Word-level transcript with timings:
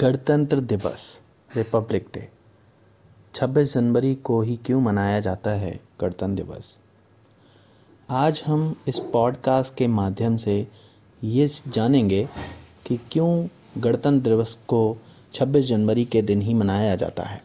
गणतंत्र 0.00 0.60
दिवस 0.60 1.20
Republic 1.56 2.08
day 2.14 2.28
26 3.34 3.74
जनवरी 3.74 4.14
को 4.14 4.42
ही 4.42 4.56
क्यों 4.56 4.80
मनाया 4.80 5.20
जाता 5.20 5.50
है 5.50 5.80
गणतंत्र 6.00 6.44
दिवस? 6.44 6.78
आज 8.10 8.42
हम 8.46 8.76
इस 8.88 8.98
पॉडकास्ट 8.98 9.74
के 9.74 9.86
माध्यम 9.86 10.36
से 10.36 10.68
ये 11.24 11.48
जानेंगे 11.48 12.28
कि 12.86 12.96
क्यों 12.96 13.48
गणतंत्र 13.78 14.30
दिवस 14.30 14.58
को 14.68 14.96
26 15.34 15.60
जनवरी 15.60 16.04
के 16.04 16.22
दिन 16.22 16.40
ही 16.40 16.54
मनाया 16.54 16.96
जाता 16.96 17.22
है। 17.22 17.42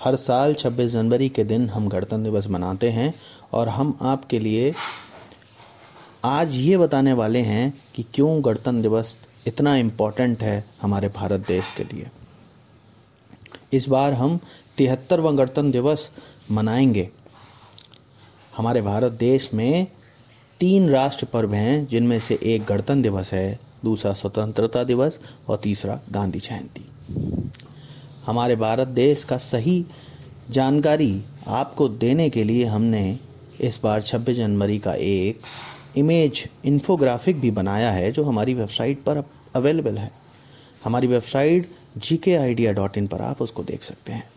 हर 0.00 0.16
साल 0.16 0.54
26 0.54 0.86
जनवरी 0.86 1.28
के 1.28 1.44
दिन 1.44 1.68
हम 1.68 1.88
गणतंत्र 1.88 2.30
दिवस 2.30 2.46
मनाते 2.46 2.90
हैं 2.90 3.14
और 3.52 3.68
हम 3.68 3.98
आपके 4.02 4.38
लिए 4.38 4.74
आज 6.24 6.54
ये 6.54 6.78
बताने 6.78 7.12
वाले 7.12 7.38
हैं 7.38 7.82
कि 7.94 8.02
क्यों 8.02 8.44
गणतंत्र 8.44 8.82
दिवस 8.82 9.29
इतना 9.46 9.76
इम्पोर्टेंट 9.76 10.42
है 10.42 10.64
हमारे 10.82 11.08
भारत 11.08 11.40
देश 11.40 11.64
के 11.76 11.84
लिए। 11.84 12.06
इस 13.72 13.88
बार 13.88 14.12
हम 14.12 14.40
तिहत्तरवा 14.76 15.30
गणतंत्र 15.30 15.72
दिवस 15.72 16.10
मनाएँगे। 16.50 17.10
हमारे 18.56 18.82
भारत 18.82 19.12
देश 19.12 19.50
में 19.54 19.86
तीन 20.60 20.90
राष्ट्र 20.90 21.26
पर्व 21.26 21.54
हैं, 21.54 21.86
जिनमें 21.86 22.20
से 22.20 22.38
एक 22.42 22.64
गणतंत्र 22.64 23.02
दिवस 23.02 23.32
है, 23.32 23.58
दूसरा 23.84 24.12
स्वतंत्रता 24.12 24.84
दिवस 24.84 25.18
और 25.48 25.56
तीसरा 25.56 26.00
गांधी 26.10 26.38
जयंती। 26.38 26.86
हमारे 28.26 28.56
भारत 28.56 28.88
देश 28.88 29.24
का 29.24 29.38
सही 29.38 29.86
जानकारी 30.50 31.22
आपको 31.46 31.88
देने 31.88 32.30
के 32.30 32.44
लिए 32.44 32.64
हमने 32.64 33.18
इस 33.60 33.80
बार 33.82 34.02
26 34.02 34.36
जनवरी 34.36 34.78
का 34.78 34.94
एक 34.94 35.40
इमेज 35.96 36.48
इन्फोग्राफिक 36.64 37.40
भी 37.40 37.50
बनाया 37.50 37.90
है, 37.90 38.12
जो 38.12 38.24
हमारी 38.24 38.54
वेबसाइट 38.54 39.02
पर 39.02 39.24
अवेलेबल 39.54 39.98
है। 39.98 40.12
हमारी 40.84 41.06
वेबसाइट 41.06 41.70
जी 41.98 42.16
के 42.16 42.36
आइडिया 42.36 42.72
डॉट 42.72 42.98
इन 42.98 43.06
पर 43.06 43.22
आप 43.22 43.42
उसको 43.42 43.64
देख 43.64 43.82
सकते 43.82 44.12
हैं। 44.12 44.30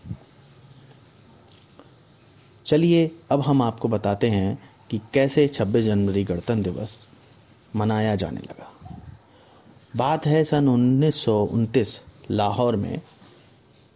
चलिए, 2.66 3.12
अब 3.32 3.42
हम 3.42 3.62
आपको 3.62 3.88
बताते 3.88 4.30
हैं 4.30 4.60
कि 4.90 5.02
कैसे 5.14 5.48
26 5.48 5.86
जनवरी 5.86 6.24
गणतंत्र 6.24 6.72
दिवस 6.72 7.08
मनाया 7.76 8.16
जाने 8.16 8.40
लगा। 8.40 8.98
बात 9.96 10.26
है 10.26 10.44
सन 10.44 10.68
उन्नीस 10.68 11.16
सौ 11.16 11.46
उनतीस, 11.46 12.02
लाहौर 12.32 12.76
में। 12.76 13.02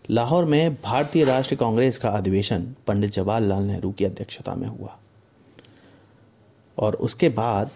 लाहौर 0.09 0.45
में 0.45 0.75
भारतीय 0.75 1.23
राष्ट्रीय 1.23 1.57
कांग्रेस 1.57 1.97
का 1.97 2.09
अधिवेशन 2.09 2.75
पंडित 2.87 3.11
जवाहरलाल 3.11 3.63
नेहरू 3.63 3.91
की 3.91 4.05
अध्यक्षता 4.05 4.55
में 4.55 4.67
हुआ। 4.67 4.99
और 6.79 6.95
उसके 6.95 7.29
बाद 7.29 7.69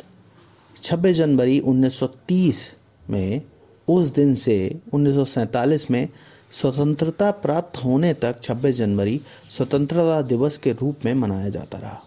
26 0.84 1.14
जनवरी 1.14 1.60
1930 1.60 2.76
में, 3.10 3.42
उस 3.88 4.14
दिन 4.14 4.34
से 4.34 4.80
उन्नीस 4.94 5.16
सौ 5.16 5.26
सैंतालीस 5.26 5.90
में 5.92 6.08
स्वतंत्रता 6.52 7.32
प्राप्त 7.32 7.84
होने 7.84 8.14
तक 8.14 8.40
26 8.42 8.76
जनवरी 8.76 9.22
स्वतंत्रता 9.58 10.22
दिवस 10.22 10.58
के 10.58 10.72
रूप 10.72 11.06
में 11.06 11.14
मनाया 11.14 11.50
जाता 11.50 11.78
रहा। 11.78 12.02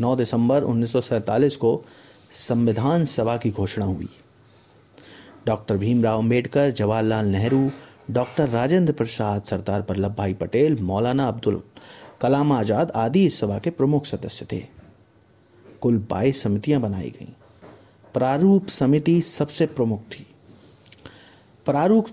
9 0.00 0.16
दिसंबर 0.16 0.62
उन्नीस 0.62 0.92
सौ 0.92 1.00
सैंतालीस 1.00 1.56
को 1.56 1.84
संविधान 2.32 3.04
सभा 3.04 3.36
की 3.36 3.50
घोषणा 3.50 3.84
हुई। 3.84 4.08
डॉक्टर 5.46 5.76
भीमराव 5.76 6.18
अंबेडकर, 6.18 6.70
जवाहरलाल 6.70 7.26
नेहरू, 7.26 7.70
डॉक्टर 8.10 8.48
राजेंद्र 8.48 8.92
प्रसाद, 8.92 9.42
सरदार 9.42 9.86
वल्लभ 9.90 10.14
भाई 10.14 10.34
पटेल, 10.34 10.78
मौलाना 10.80 11.24
अब्दुल 11.24 11.62
कलाम 12.20 12.52
आज़ाद 12.52 12.90
आदि 12.90 13.26
इस 13.26 13.40
सभा 13.40 13.58
के 13.58 13.70
प्रमुख 13.70 14.06
सदस्य 14.06 14.46
थे। 14.52 14.79
कुल 15.80 15.98
बाईस 16.10 16.42
समितियाँ 16.42 16.80
बनाई 16.80 17.10
गईं। 17.10 17.32
प्रारूप 18.14 18.66
समिति 18.66 19.20
सबसे 19.20 19.66
प्रमुख 19.66 20.00
थी। 20.00 20.26
प्रारूप 21.66 22.06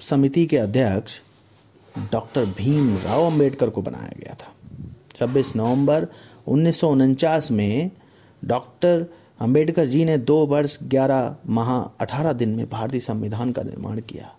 समिति 0.00 0.46
के 0.46 0.56
अध्यक्ष 0.56 1.20
डॉक्टर 2.12 2.44
भीम 2.44 2.96
राव 2.96 3.26
अंबेडकर 3.26 3.70
को 3.70 3.82
बनाया 3.82 4.12
गया 4.18 4.34
था। 4.34 4.54
26 5.16 5.56
नवंबर 5.56 6.06
उन्नीस 6.46 6.80
सौ 6.80 6.88
उनचास 6.88 7.50
में 7.50 7.90
डॉक्टर 8.44 9.06
अंबेडकर 9.40 9.86
जी 9.86 10.04
ने 10.04 10.18
दो 10.18 10.46
वर्ष 10.46 10.78
11 10.82 11.36
माह 11.46 12.04
18 12.04 12.32
दिन 12.32 12.48
में 12.48 12.68
भारतीय 12.70 13.00
संविधान 13.00 13.52
का 13.52 13.62
निर्माण 13.62 14.00
किया 14.00 14.34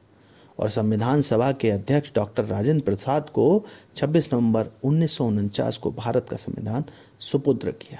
और 0.59 0.69
संविधान 0.69 1.22
सभा 1.22 1.51
के 1.51 1.69
अध्यक्ष 1.69 2.11
डॉक्टर 2.16 2.46
राजेंद्र 2.46 2.85
प्रसाद 2.85 3.29
को 3.29 3.66
26 3.96 4.34
नवंबर 4.34 4.67
उन्नीस 4.84 5.11
सौ 5.11 5.25
उनचास 5.25 5.78
को 5.78 5.91
भारत 5.91 6.28
का 6.29 6.38
संविधान 6.38 6.84
सुपुत्र 7.19 7.72
किया। 7.72 8.00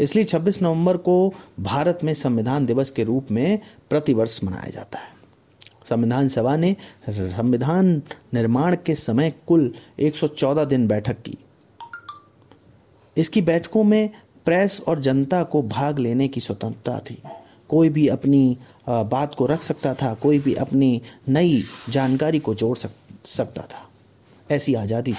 इसलिए 0.00 0.24
26 0.24 0.62
नवंबर 0.62 0.96
को 0.96 1.32
भारत 1.60 1.98
में 2.04 2.12
संविधान 2.14 2.66
दिवस 2.66 2.90
के 2.90 3.04
रूप 3.04 3.30
में 3.30 3.58
प्रतिवर्ष 3.90 4.40
मनाया 4.44 4.70
जाता 4.70 4.98
है। 4.98 5.12
संविधान 5.84 6.28
सभा 6.28 6.56
ने 6.56 6.76
संविधान 7.10 8.02
निर्माण 8.34 8.76
के 8.86 8.94
समय 8.94 9.32
कुल 9.46 9.72
114 10.00 10.64
दिन 10.64 10.86
बैठक 10.88 11.20
की। 11.22 11.36
इसकी 13.16 13.42
बैठकों 13.42 13.84
में 13.84 14.10
प्रेस 14.44 14.80
और 14.88 15.00
जनता 15.00 15.42
को 15.42 15.62
भाग 15.62 15.98
लेने 15.98 16.28
की 16.28 16.40
स्वतंत्रता 16.40 16.98
थी। 17.00 17.22
कोई 17.68 17.88
भी 17.88 18.06
अपनी 18.08 18.56
बात 18.88 19.34
को 19.34 19.46
रख 19.46 19.62
सकता 19.62 19.94
था 19.94 20.12
कोई 20.14 20.38
भी 20.38 20.54
अपनी 20.54 21.00
नई 21.28 21.62
जानकारी 21.88 22.38
को 22.38 22.54
जोड़ 22.54 22.76
सक, 22.76 22.90
सकता 23.26 23.62
था। 23.62 23.88
ऐसी 24.50 24.74
आज़ादी 24.74 25.12
थी। 25.12 25.16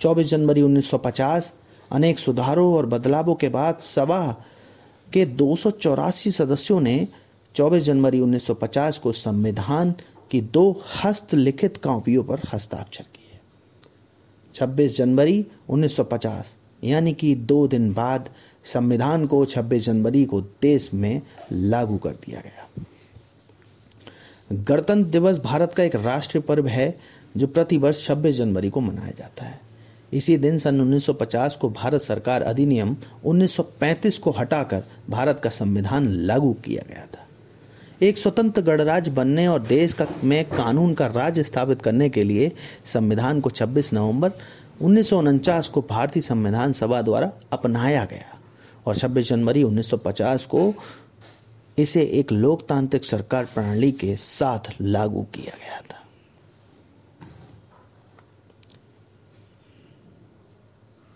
24 0.00 0.30
जनवरी 0.30 0.62
1950 0.62 1.52
अनेक 1.94 2.18
सुधारों 2.18 2.74
और 2.74 2.86
बदलावों 2.86 3.34
के 3.34 3.48
बाद 3.48 3.78
सभा 3.78 4.44
के 5.12 5.26
दो 5.26 5.56
सौ 5.56 5.70
चौरासी 5.70 6.30
सदस्यों 6.30 6.80
ने 6.80 7.08
24 7.54 7.80
जनवरी 7.80 8.20
1950 8.20 8.98
को 8.98 9.12
संविधान 9.12 9.94
की 10.30 10.40
दो 10.40 10.82
हस्तलिखित 11.04 11.76
कापियों 11.76 12.24
पर 12.24 12.40
हस्ताक्षर 12.52 13.04
किए। 13.04 13.40
26 14.54 14.96
जनवरी 14.96 15.46
1950 15.68 16.56
यानी 16.84 17.12
कि 17.12 17.34
दो 17.34 17.68
दिन 17.68 17.92
बाद 17.92 18.30
संविधान 18.64 19.26
को 19.26 19.44
26 19.44 19.84
जनवरी 19.84 20.24
को 20.24 20.40
देश 20.40 20.90
में 20.94 21.22
लागू 21.52 21.98
कर 21.98 22.10
दिया 22.10 22.40
गया। 22.40 22.84
गणतंत्र 24.52 25.10
दिवस 25.10 25.38
भारत 25.38 25.74
का 25.74 25.82
एक 25.82 25.94
राष्ट्रीय 25.94 26.42
पर्व 26.42 26.66
है, 26.66 26.98
जो 27.36 27.46
प्रतिवर्ष 27.46 28.06
26 28.06 28.36
जनवरी 28.36 28.70
को 28.70 28.80
मनाया 28.80 29.12
जाता 29.16 29.44
है। 29.44 29.73
इसी 30.14 30.36
दिन 30.36 30.58
सन 30.58 30.80
1950 30.80 31.56
को 31.56 31.70
भारत 31.70 32.00
सरकार 32.00 32.42
अधिनियम 32.42 32.96
1935 33.24 34.18
को 34.18 34.30
हटाकर 34.30 34.82
भारत 35.10 35.40
का 35.44 35.50
संविधान 35.50 36.08
लागू 36.08 36.52
किया 36.52 36.82
गया 36.88 37.06
था। 37.06 37.26
एक 38.02 38.18
स्वतंत्र 38.18 38.62
गणराज्य 38.62 39.10
बनने 39.10 39.46
और 39.46 39.62
देश 39.62 39.92
का 39.92 40.06
में 40.24 40.44
कानून 40.44 40.94
का 40.94 41.06
राज 41.06 41.40
स्थापित 41.40 41.82
करने 41.82 42.08
के 42.08 42.24
लिए 42.24 42.52
संविधान 42.84 43.40
को 43.40 43.50
26 43.50 43.92
नवंबर 43.92 44.32
उन्नीस 44.82 45.10
सौ 45.10 45.18
उनचास 45.18 45.68
को 45.68 45.82
भारतीय 45.82 46.22
संविधान 46.22 46.72
सभा 46.72 47.02
द्वारा 47.02 47.32
अपनाया 47.52 48.04
गया 48.04 48.38
और 48.86 48.96
26 48.96 49.28
जनवरी 49.28 49.62
1950 49.62 50.44
को 50.44 50.74
इसे 51.78 52.02
एक 52.02 52.32
लोकतांत्रिक 52.32 53.04
सरकार 53.04 53.44
प्रणाली 53.44 53.92
के 53.92 54.16
साथ 54.16 54.72
लागू 54.80 55.22
किया 55.22 55.56
गया 55.56 55.80
था। 55.80 56.03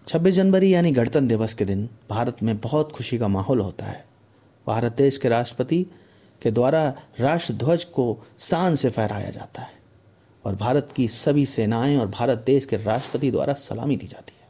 26 0.08 0.30
जनवरी 0.30 0.74
यानी 0.74 0.90
गणतंत्र 0.90 1.20
दिवस 1.20 1.54
के 1.54 1.64
दिन 1.64 1.88
भारत 2.10 2.36
में 2.42 2.58
बहुत 2.58 2.92
खुशी 2.92 3.18
का 3.18 3.28
माहौल 3.28 3.60
होता 3.60 3.84
है। 3.84 4.04
भारत 4.66 4.96
देश 4.96 5.18
के 5.18 5.28
राष्ट्रपति 5.28 5.86
के 6.42 6.50
द्वारा 6.50 6.94
राष्ट्र 7.20 7.54
ध्वज 7.54 7.84
को 7.84 8.24
शान 8.38 8.74
से 8.74 8.90
फहराया 8.90 9.30
जाता 9.30 9.62
है 9.62 9.72
और 10.44 10.54
भारत 10.54 10.88
की 10.96 11.08
सभी 11.08 11.46
सेनाएँ 11.46 11.96
और 11.96 12.06
भारत 12.06 12.42
देश 12.46 12.64
के 12.64 12.76
राष्ट्रपति 12.76 13.30
द्वारा 13.30 13.52
सलामी 13.52 13.96
दी 13.96 14.06
जाती 14.06 14.32
है। 14.40 14.48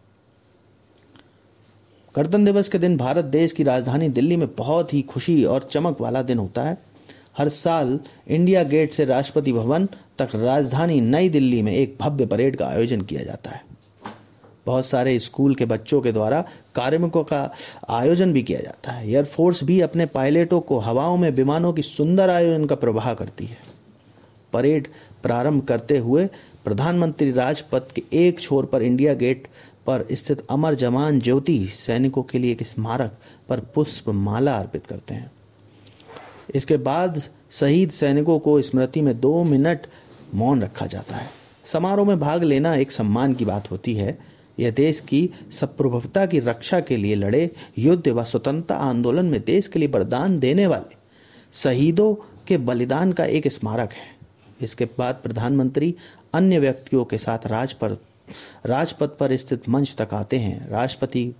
गणतंत्र 2.16 2.52
दिवस 2.52 2.69
के 2.69 2.78
दिन 2.78 2.96
भारत 2.96 3.25
देश 3.25 3.52
की 3.52 3.62
राजधानी 3.62 4.08
दिल्ली 4.08 4.36
में 4.36 4.54
बहुत 4.56 4.94
ही 4.94 5.02
खुशी 5.02 5.44
और 5.44 5.62
चमक 5.62 6.00
वाला 6.00 6.22
दिन 6.22 6.38
होता 6.38 6.62
है। 6.62 6.78
हर 7.38 7.48
साल 7.48 8.00
इंडिया 8.28 8.62
गेट 8.62 8.93
से 8.93 9.04
राष्ट्रपति 9.04 9.52
भवन 9.52 9.87
तक 10.19 10.28
राजधानी 10.34 11.00
नई 11.00 11.28
दिल्ली 11.28 11.62
में 11.62 11.72
एक 11.72 11.99
भव्य 12.00 12.26
परेड 12.26 12.56
का 12.56 12.69
आयोजन 12.69 13.00
किया 13.00 13.22
जाता 13.22 13.50
है। 13.50 13.68
बहुत 14.69 14.87
सारे 14.87 15.19
स्कूल 15.19 15.55
के 15.55 15.65
बच्चों 15.65 16.00
के 16.00 16.12
द्वारा 16.12 16.41
कार्मिकों 16.75 17.23
का 17.25 17.53
आयोजन 17.88 18.32
भी 18.32 18.43
किया 18.43 18.61
जाता 18.61 18.93
है। 18.93 19.09
एयरफोर्स 19.09 19.65
भी 19.65 19.81
अपने 19.81 20.06
पायलटों 20.06 20.61
को 20.61 20.79
हवाओं 20.79 21.17
में 21.17 21.31
विमानों 21.31 21.73
की 21.73 21.82
सुंदर 21.82 22.31
आयोजन 22.31 22.65
का 22.65 22.75
प्रवाह 22.75 23.15
करती 23.15 23.47
है। 23.47 23.56
परेड 24.53 24.88
प्रारंभ 25.23 25.62
करते 25.62 25.99
हुए 25.99 26.26
प्रधानमंत्री 26.65 27.31
राजपथ 27.32 27.93
के 27.94 28.03
एक 28.12 28.41
छोर 28.41 28.67
पर 28.67 28.82
इंडिया 28.82 29.15
गेट 29.15 29.47
पर 29.87 30.06
स्थित 30.12 30.47
अमर 30.50 30.75
जवान 30.75 31.21
ज्योति 31.21 31.59
सैनिकों 31.67 32.23
के 32.23 32.38
लिए 32.38 32.53
एक 32.53 32.62
स्मारक 32.62 33.19
पर 33.49 33.61
पुष्प 33.75 34.09
माला 34.09 34.56
अर्पित 34.56 34.87
करते 34.87 35.14
हैं। 35.14 35.31
इसके 36.55 36.76
बाद 36.76 37.23
शहीद 37.50 37.91
सैनिकों 37.91 38.38
को 38.38 38.62
स्मृति 38.62 39.00
में 39.00 39.21
दो 39.21 39.44
मिनट 39.44 39.87
मौन 40.35 40.62
रखा 40.62 40.87
जाता 40.87 41.17
है। 41.17 41.31
समारोह 41.64 42.06
में 42.06 42.19
भाग 42.21 42.43
लेना 42.43 42.75
एक 42.75 42.91
सम्मान 42.91 43.35
की 43.35 43.44
बात 43.44 43.71
होती 43.71 43.94
है। 43.94 44.19
यह 44.58 44.70
देश 44.70 45.00
की 45.00 45.31
सप्रभुता 45.50 46.26
की 46.26 46.38
रक्षा 46.38 46.81
के 46.81 46.96
लिए 46.96 47.14
लड़े 47.14 47.50
युद्ध 47.78 48.08
व 48.08 48.25
स्वतंत्रता 48.25 48.75
आंदोलन 48.75 49.26
में 49.26 49.44
देश 49.44 49.69
के 49.69 49.78
लिए 49.78 49.88
बलिदान 49.88 50.38
देने 50.38 50.66
वाले 50.66 50.96
शहीदों 51.52 52.14
के 52.49 52.56
बलिदान 52.56 53.12
का 53.12 53.25
एक 53.25 53.49
स्मारक 53.49 53.93
है। 53.93 54.16
इसके 54.60 54.84
बाद 54.84 55.14
प्रधानमंत्री 55.14 55.94
अन्य 56.34 56.58
व्यक्तियों 56.58 57.05
के 57.05 57.19
साथ 57.19 57.38
राज 57.46 57.72
पर, 57.72 57.93
राजपथ 58.66 59.08
पर 59.08 59.37
स्थित 59.37 59.69
मंच 59.69 59.96
तक 59.99 60.14
आते 60.14 60.38
हैं। 60.38 60.69
राष्ट्रपति 60.69 61.34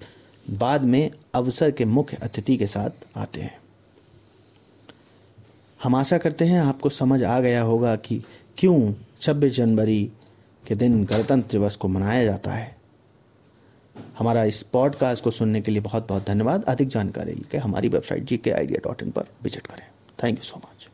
बाद 0.51 0.85
में 0.85 1.11
अवसर 1.35 1.71
के 1.71 1.85
मुख्य 1.85 2.17
अतिथि 2.23 2.57
के 2.57 2.67
साथ 2.67 2.91
आते 3.17 3.41
हैं। 3.41 3.59
हम 5.83 5.95
आशा 5.95 6.19
करते 6.19 6.45
हैं 6.45 6.61
आपको 6.61 6.89
समझ 6.89 7.25
आ 7.25 7.41
गया 7.41 7.63
होगा 7.63 7.97
कि 7.97 8.23
क्यों 8.59 8.95
26 9.21 9.57
जनवरी 9.57 10.11
के 10.67 10.75
दिन 10.75 11.05
गणतंत्र 11.05 11.49
दिवस 11.51 11.77
को 11.77 11.89
मनाया 11.89 12.25
जाता 12.25 12.51
है। 12.51 12.78
हमारा 14.19 14.45
इस 14.45 14.63
पॉडकास्ट 14.63 15.25
को 15.25 15.31
सुनने 15.31 15.61
के 15.61 15.71
लिए 15.71 15.81
बहुत 15.81 16.09
बहुत 16.09 16.27
धन्यवाद। 16.27 16.65
अधिक 16.65 16.89
जानकारी 16.89 17.43
के 17.51 17.59
हमारी 17.59 17.89
वेबसाइट 17.89 18.25
जी 18.25 18.37
के 18.37 18.51
आइडिया 18.51 18.89
डॉट 18.89 19.03
इन 19.03 19.11
पर 19.11 19.27
विज़िट 19.43 19.67
करें। 19.67 19.87
Thank 20.23 20.39
you 20.39 20.45
so 20.45 20.57
much 20.57 20.89